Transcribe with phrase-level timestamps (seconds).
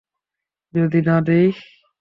[0.73, 1.49] যদি না দেয়?